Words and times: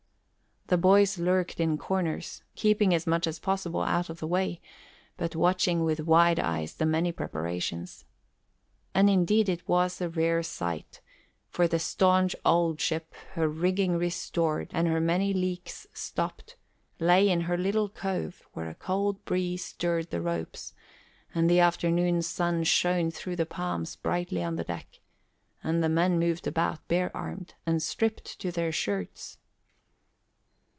The 0.67 0.77
boys 0.77 1.17
lurked 1.19 1.59
in 1.59 1.77
corners, 1.77 2.43
keeping 2.55 2.93
as 2.93 3.05
much 3.05 3.27
as 3.27 3.39
possible 3.39 3.81
out 3.81 4.09
of 4.09 4.21
the 4.21 4.27
way, 4.27 4.61
but 5.17 5.35
watching 5.35 5.83
with 5.83 5.99
wide 5.99 6.39
eyes 6.39 6.75
the 6.75 6.85
many 6.85 7.11
preparations. 7.11 8.05
And 8.95 9.09
indeed 9.09 9.49
it 9.49 9.67
was 9.67 9.99
a 9.99 10.07
rare 10.07 10.41
sight, 10.43 11.01
for 11.49 11.67
the 11.67 11.77
staunch 11.77 12.37
old 12.45 12.79
ship, 12.79 13.13
her 13.33 13.49
rigging 13.49 13.97
restored 13.97 14.69
and 14.71 14.87
her 14.87 15.01
many 15.01 15.33
leaks 15.33 15.87
stopped, 15.91 16.55
lay 17.01 17.27
in 17.27 17.41
her 17.41 17.57
little 17.57 17.89
cove 17.89 18.47
where 18.53 18.69
a 18.69 18.75
cool 18.75 19.11
breeze 19.25 19.65
stirred 19.65 20.09
the 20.09 20.21
ropes, 20.21 20.73
and 21.35 21.49
the 21.49 21.59
afternoon 21.59 22.21
sun 22.21 22.63
shone 22.63 23.11
through 23.11 23.35
the 23.35 23.45
palms 23.45 23.97
brightly 23.97 24.41
on 24.41 24.55
the 24.55 24.63
deck, 24.63 25.01
and 25.65 25.83
the 25.83 25.89
men 25.89 26.17
moved 26.17 26.47
about 26.47 26.87
bare 26.87 27.11
armed 27.13 27.55
and 27.65 27.83
stripped 27.83 28.39
to 28.39 28.51
their 28.53 28.71
shirts. 28.71 29.37